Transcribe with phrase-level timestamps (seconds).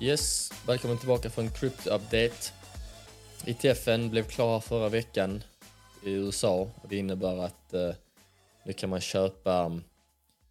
[0.00, 2.52] Yes, välkommen tillbaka från Crypto Update.
[3.46, 5.42] ETFen blev klar förra veckan
[6.04, 7.94] i USA och det innebär att eh,
[8.64, 9.82] nu kan man köpa mm,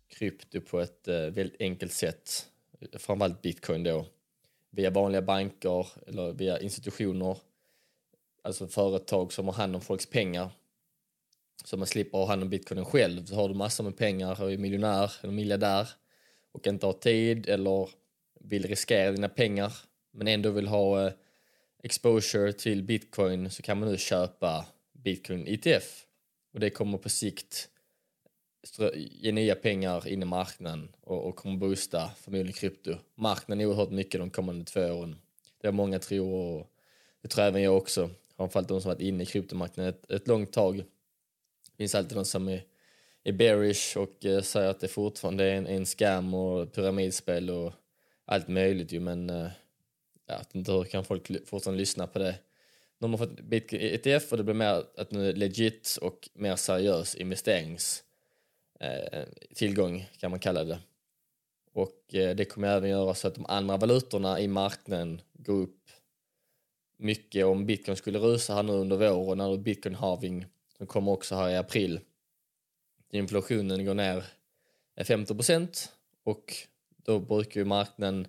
[0.08, 2.46] krypto på ett eh, väldigt enkelt sätt,
[2.98, 4.06] framförallt bitcoin då,
[4.70, 7.38] via vanliga banker eller via institutioner,
[8.42, 10.50] alltså företag som har hand om folks pengar.
[11.66, 13.26] Så man slipper ha hand om bitcoinen själv.
[13.26, 15.90] Så har du massor med pengar och är miljonär eller miljardär
[16.52, 17.90] och inte har tid eller
[18.48, 19.74] vill riskera dina pengar
[20.12, 21.14] men ändå vill ha eh,
[21.84, 26.06] exposure till bitcoin så kan man nu köpa bitcoin ETF
[26.54, 27.70] och det kommer på sikt
[28.96, 32.96] ge nya pengar in i marknaden och, och kommer boosta förmodligen krypto.
[33.16, 35.16] Marknaden oerhört mycket de kommande två åren.
[35.62, 36.72] Det är många tror och
[37.22, 38.10] det tror även jag också.
[38.38, 40.76] Framförallt de som varit inne i kryptomarknaden ett, ett långt tag.
[40.76, 42.64] Det finns alltid de som är,
[43.24, 47.74] är bearish och eh, säger att det fortfarande är en, en scam och pyramidspel och
[48.26, 49.50] allt möjligt ju men eh,
[50.26, 52.36] jag vet inte hur kan folk fortfarande lyssna på det.
[53.00, 56.56] De har fått Bitcoin ETF och det blir mer att nu är legit och mer
[56.56, 58.04] seriös investerings
[58.80, 59.24] eh,
[59.56, 60.80] tillgång kan man kalla det.
[61.74, 65.90] Och eh, det kommer även göra så att de andra valutorna i marknaden går upp
[66.98, 70.46] mycket om bitcoin skulle rusa här nu under våren när bitcoin halving
[70.78, 72.00] som kommer också här i april.
[73.12, 74.26] Inflationen går ner
[75.04, 76.54] 15 procent och
[77.06, 78.28] då brukar ju marknaden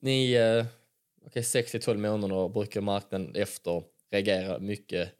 [0.00, 0.66] 9,
[1.26, 5.10] okay, 6 till 12 månader brukar marknaden efter reagera mycket,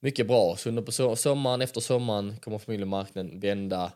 [0.00, 0.56] mycket bra.
[0.56, 3.92] Så under på sommaren, efter sommaren kommer förmodligen marknaden vända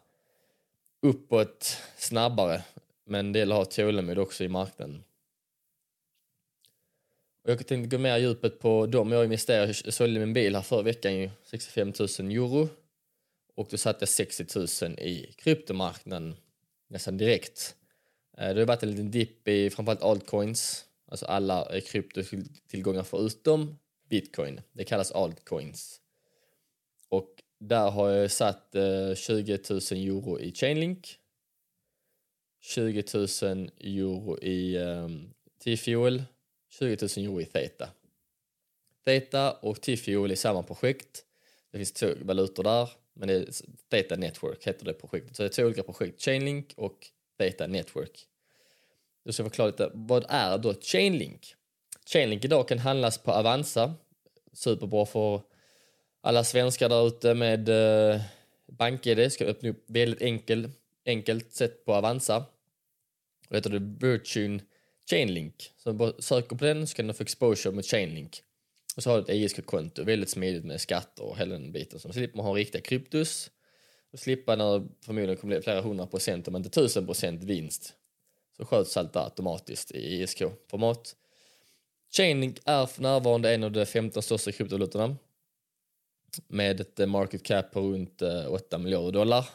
[1.03, 2.63] uppåt snabbare.
[3.05, 5.05] Men det gäller att ha tålamod också i marknaden.
[7.45, 9.75] Och jag tänkte gå mer djupet på dem jag investerade.
[9.85, 12.69] Jag sålde min bil här förra veckan, ju 65 000 euro.
[13.55, 16.37] Och då satte jag 60 000 i kryptomarknaden
[16.89, 17.77] nästan direkt.
[18.41, 23.79] Eh, det har varit en liten dipp i framförallt altcoins, alltså alla eh, kryptotillgångar förutom
[24.09, 24.61] bitcoin.
[24.73, 26.01] Det kallas altcoins.
[27.09, 31.19] Och där har jag satt eh, 20 000 euro i Chainlink,
[32.61, 35.31] 20 000 euro i um,
[35.65, 36.25] T-Fuel,
[36.69, 37.89] 20 000 euro i Theta.
[39.05, 41.25] Theta och T-Fuel är samma projekt.
[41.71, 43.49] Det finns två valutor där, men det är
[43.89, 45.37] Theta Network heter det projektet.
[45.37, 47.07] Så det är två olika projekt, Chainlink och
[47.39, 48.30] Theta Network.
[49.23, 51.55] Jag ska förklara lite, vad är då Chainlink?
[52.07, 53.95] Chainlink idag kan handlas på Avanza,
[54.53, 55.43] superbra för
[56.21, 58.21] alla svenskar där ute med eh,
[58.69, 60.71] BankID, ska öppna upp väldigt enkel,
[61.07, 62.45] enkelt sätt på Avanza.
[63.49, 64.61] Och heter det Virtune
[65.11, 65.73] Chainlink.
[65.77, 68.43] Så bara söker på den så kan du få exposure med Chainlink.
[68.97, 72.01] Och så har du ett ISK-konto, väldigt smidigt med skatter och hela den biten.
[72.01, 73.51] Så slipper man ha riktiga kryptus
[74.13, 77.95] och slippa när förmodligen kommer bli flera hundra procent om inte tusen procent vinst
[78.61, 81.17] så sköts allt automatiskt i ISK-format.
[82.17, 85.17] Chainlink är för närvarande en av de 15 största kryptovalutorna
[86.49, 89.49] med ett eh, market cap på runt eh, 8 miljarder dollar.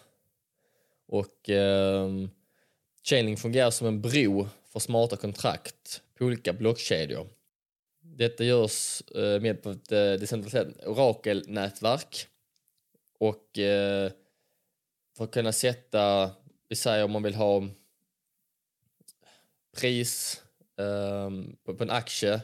[1.07, 2.09] Och eh,
[3.03, 7.27] Chainlink fungerar som en bro för smarta kontrakt på olika blockkedjor.
[8.01, 12.27] Detta görs eh, med på ett eh, decentraliserat orakelnätverk
[13.19, 14.11] och eh,
[15.17, 16.31] för att kunna sätta,
[16.69, 17.67] vi säger om man vill ha
[19.75, 20.41] pris
[20.75, 22.41] um, på, på, en aktie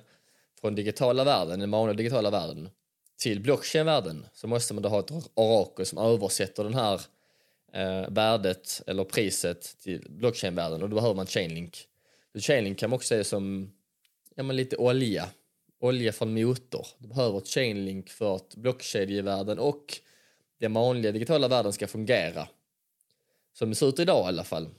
[0.62, 2.70] från digitala världen, den vanliga digitala världen,
[3.18, 7.02] till blockchain-världen så måste man då ha ett orakel som översätter den här
[7.74, 11.88] eh, värdet eller priset till blockchain-världen och då behöver man Chainlink.
[12.34, 13.72] Så Chainlink kan man också se som
[14.36, 15.30] ja, men lite olja,
[15.80, 16.88] olja från motor.
[16.98, 20.00] Du behöver ett Chainlink för att blockkedjevärlden och
[20.60, 22.48] den vanliga digitala världen ska fungera.
[23.54, 24.70] Som det ser ut idag i alla fall.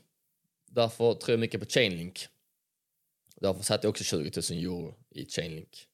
[0.71, 2.29] Därför tror jag mycket på Chainlink.
[3.43, 5.87] Därför satte jag också 20 000 euro i Chainlink.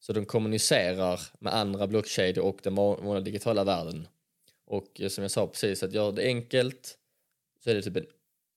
[0.00, 4.08] Så de kommunicerar med andra blockkedjor och den vanliga digitala världen.
[4.64, 6.98] Och eh, som jag sa precis, att göra det enkelt
[7.60, 8.06] så är det, typ en,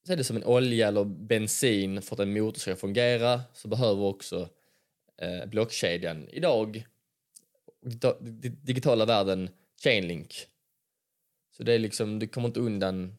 [0.06, 3.68] så är det som en olja eller bensin för att en motor ska fungera så
[3.68, 4.50] behöver också
[5.18, 6.86] eh, blockkedjan idag,
[8.42, 9.50] digitala världen,
[9.84, 10.48] Chainlink.
[11.58, 13.18] Så det är liksom, du kommer inte undan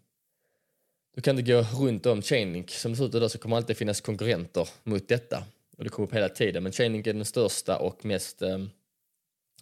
[1.17, 2.71] du kan inte gå runt om Chainlink.
[2.71, 5.45] Som det ser ut idag så kommer alltid finnas konkurrenter mot detta.
[5.77, 6.63] Och det kommer upp hela tiden.
[6.63, 8.65] Men Chainlink är den största och mest eh,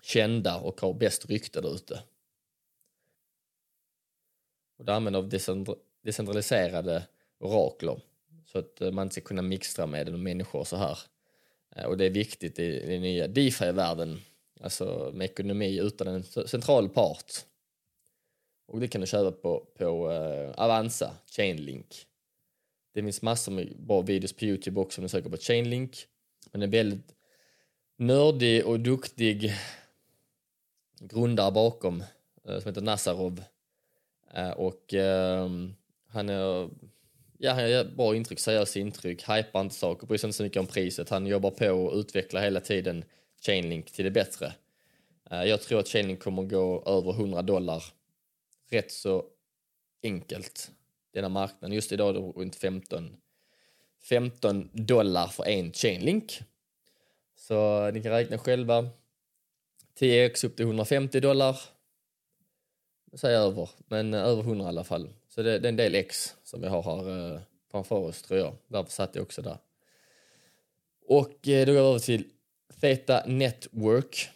[0.03, 2.03] kända och har bäst rykte där ute.
[4.79, 5.29] Och det använder av
[6.03, 7.07] decentraliserade
[7.39, 8.01] orakler.
[8.47, 10.99] Så att eh, man inte ska kunna mixtra med människor och så här.
[11.77, 14.21] Eh, och det är viktigt i den nya DeFi-världen.
[14.61, 17.45] Alltså med ekonomi utan en central part
[18.67, 22.07] och det kan du köpa på, på uh, Avanza, Chainlink.
[22.95, 26.07] Det finns massor med bra videos på Youtube också om du söker på Chainlink.
[26.53, 27.15] Men en väldigt
[27.97, 29.53] nördig och duktig
[31.01, 32.01] grundare bakom
[32.49, 33.43] uh, som heter Nazarov.
[34.39, 35.75] Uh, och ehm,
[36.09, 36.71] han är
[37.39, 40.61] Ja, han gör bra intryck, seriösa intryck, hypar inte saker, bryr sig inte så mycket
[40.61, 41.11] om priset.
[41.11, 43.05] Han jobbar på och utvecklar hela tiden
[43.47, 44.53] Chainlink till det bättre.
[45.31, 47.85] Jag tror att Chainlink kommer gå över 100 dollar
[48.71, 49.25] rätt så
[50.03, 50.71] enkelt
[51.13, 51.73] denna marknaden.
[51.73, 53.17] Just idag är det runt 15,
[54.03, 56.41] 15 dollar för en Chainlink.
[57.37, 58.89] Så ni kan räkna själva.
[59.99, 61.61] 10x upp till 150 dollar.
[63.13, 65.09] Säg över, men över 100 i alla fall.
[65.29, 67.41] Så det, det är en del X som vi har här eh,
[67.71, 68.57] framför oss tror jag.
[68.69, 69.59] Därför satt jag också där.
[71.07, 72.25] Och eh, då går vi över till
[72.81, 74.29] Theta Network.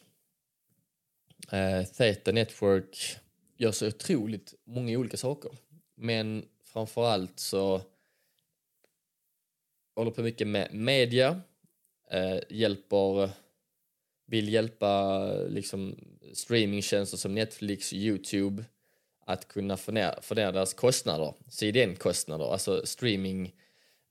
[1.53, 3.19] Eh, Theta Network
[3.59, 5.51] gör så otroligt många olika saker.
[5.95, 7.81] Men framför allt så
[9.95, 11.41] håller på mycket med media,
[12.11, 13.31] eh, hjälper,
[14.27, 15.97] vill hjälpa liksom
[16.35, 18.65] streamingtjänster som Netflix, Youtube
[19.27, 23.55] att kunna få ner, få ner deras kostnader, CDN-kostnader, alltså streaming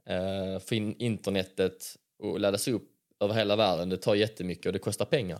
[0.06, 3.90] eh, in internetet och laddas upp över hela världen.
[3.90, 5.40] Det tar jättemycket och det kostar pengar.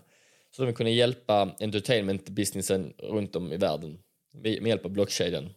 [0.57, 4.00] Så de vill kunna hjälpa entertainment-businessen runt om i världen
[4.33, 5.50] med hjälp av blockkedjan.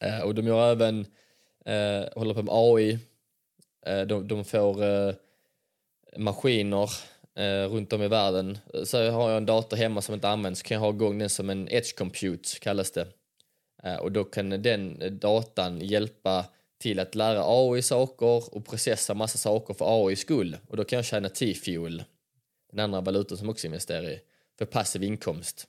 [0.00, 1.06] Eh, och de gör även,
[1.64, 2.98] eh, håller på med AI,
[3.86, 5.14] eh, de, de får eh,
[6.16, 6.90] maskiner
[7.34, 8.58] eh, runt om i världen.
[8.84, 11.50] Så har jag en dator hemma som inte används kan jag ha igång den som
[11.50, 13.06] en edge compute kallas det.
[13.82, 16.44] Eh, och då kan den datan hjälpa
[16.78, 20.56] till att lära AI saker och processa massa saker för AI skull.
[20.68, 22.04] Och då kan jag tjäna T-fuel,
[22.70, 24.20] den andra valutan som också investerar i,
[24.58, 25.68] för passiv inkomst.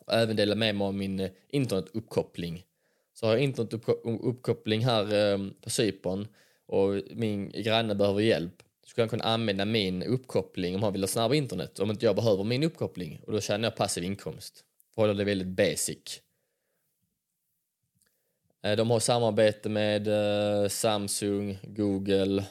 [0.00, 2.64] Och även dela med mig av min eh, internetuppkoppling.
[3.14, 6.28] Så har jag internetuppkoppling här eh, på Cypern
[6.66, 11.02] och min granne behöver hjälp så skulle han kunna använda min uppkoppling om han vill
[11.02, 14.64] ha snabb internet om inte jag behöver min uppkoppling och då tjänar jag passiv inkomst.
[14.94, 16.20] Håller det väldigt basic.
[18.62, 22.44] Eh, de har samarbete med eh, Samsung, Google,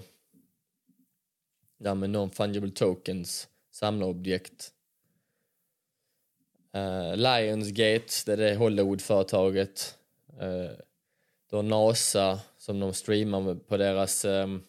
[1.77, 4.73] Där med non-fungible tokens, samlarobjekt.
[6.75, 9.97] Uh, Lionsgate, det är det Hollywoodföretaget.
[10.41, 10.77] Uh,
[11.49, 14.63] du har NASA som de streamar på deras um,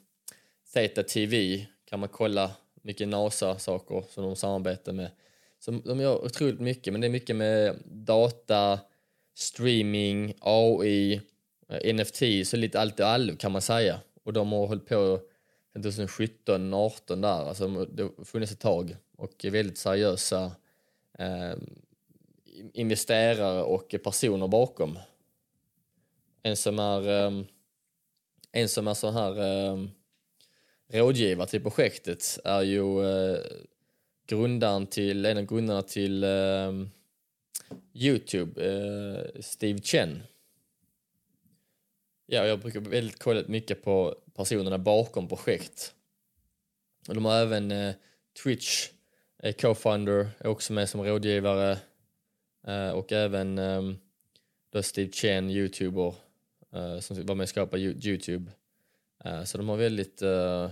[0.72, 1.66] Theta TV.
[1.84, 2.50] Kan man kolla
[2.82, 5.10] mycket NASA-saker som de samarbetar med.
[5.58, 8.80] Så de gör otroligt mycket, men det är mycket med data,
[9.34, 11.20] streaming, AI,
[11.68, 14.00] eh, NFT, så lite allt i allo kan man säga.
[14.22, 15.20] Och de har hållit på
[15.74, 20.52] 2017, 18 där, alltså det har funnits ett tag och är väldigt seriösa
[21.18, 21.56] eh,
[22.72, 24.98] investerare och personer bakom.
[26.42, 27.44] En som är, eh,
[28.52, 29.84] en som är så här eh,
[30.92, 33.40] rådgivare till projektet är ju eh,
[34.26, 36.72] grundaren till, en av grundarna till eh,
[37.94, 40.22] Youtube, eh, Steve Chen.
[42.26, 45.94] Ja, jag brukar väldigt kolla mycket på personerna bakom projekt.
[47.08, 47.94] Och de har även eh,
[48.42, 48.88] Twitch,
[49.42, 51.78] eh, co-founder, är också med som rådgivare
[52.66, 53.82] eh, och även eh,
[54.70, 56.14] då Steve Chen, youtuber,
[56.72, 58.52] eh, som var med och skapade Youtube.
[59.24, 60.70] Eh, så de har väldigt uh,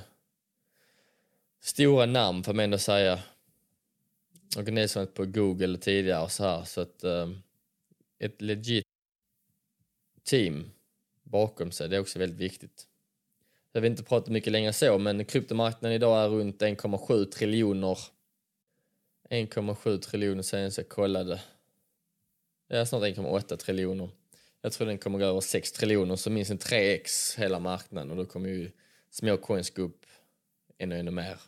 [1.61, 3.23] stora namn får man ändå säga
[4.57, 7.31] organiserat på Google tidigare och så här så att uh,
[8.19, 8.85] ett legit
[10.25, 10.71] team
[11.23, 12.87] bakom sig, det är också väldigt viktigt.
[13.73, 17.99] Jag vill inte prata mycket längre så, men kryptomarknaden idag är runt 1,7 triljoner.
[19.31, 21.41] 1,7 triljoner senast jag kollade.
[22.69, 24.09] Ja, snart 1,8 triljoner.
[24.63, 28.17] Jag tror den kommer gå över 6 triljoner, så minst en 3x hela marknaden och
[28.17, 28.71] då kommer ju
[29.11, 30.07] små coins gå upp
[30.79, 31.41] ännu, ännu mer.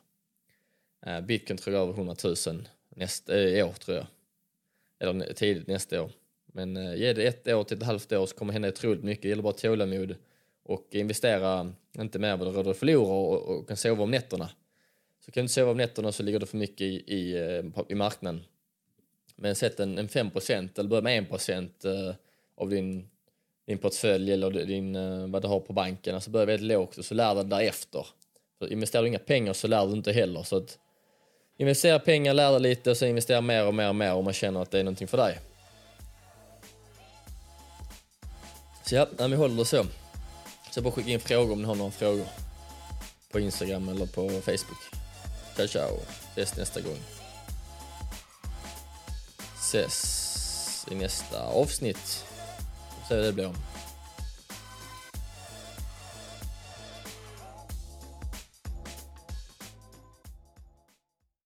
[1.06, 4.06] Uh, Bitcoin tror jag över 100 000 nästa äh, år tror jag.
[5.00, 6.10] Eller tidigt nästa år.
[6.46, 9.04] Men äh, ge det ett år till ett halvt år så kommer det hända otroligt
[9.04, 9.22] mycket.
[9.22, 10.16] Det gäller bara tålamod
[10.62, 14.50] och investera inte mer vad du råder att förlora och, och kan sova om nätterna.
[15.20, 17.84] Så kan du inte sova om nätterna så ligger det för mycket i, i, eh,
[17.88, 18.44] i marknaden.
[19.36, 22.14] Men sätt en, en 5 eller börja med 1 äh,
[22.58, 23.08] av din,
[23.66, 26.14] din portfölj eller din, eh, vad du har på banken.
[26.14, 28.06] Alltså börja väldigt lågt och så lär du dig därefter.
[28.58, 30.42] För investerar du inga pengar så lär du inte heller.
[30.42, 30.78] Så att
[31.58, 34.34] investera pengar, lär dig lite och så investera mer och mer och mer om man
[34.34, 35.38] känner att det är någonting för dig.
[38.84, 39.84] Så ja, vi håller det så.
[40.70, 42.26] Så bara skicka in frågor om ni har några frågor.
[43.32, 44.82] På Instagram eller på Facebook.
[45.56, 45.98] Ciao ciao.
[46.32, 46.98] Ses nästa gång.
[49.58, 52.27] Ses i nästa avsnitt.
[53.08, 53.52] Så det blir.